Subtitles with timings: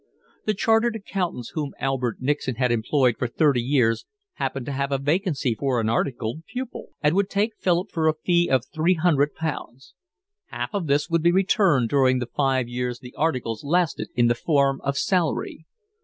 [0.45, 4.97] The chartered accountants whom Albert Nixon had employed for thirty years happened to have a
[4.97, 9.35] vacancy for an articled pupil, and would take Philip for a fee of three hundred
[9.35, 9.93] pounds.
[10.47, 14.33] Half of this would be returned during the five years the articles lasted in the
[14.33, 15.67] form of salary.